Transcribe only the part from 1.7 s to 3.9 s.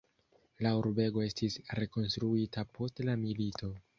rekonstruita post la milito.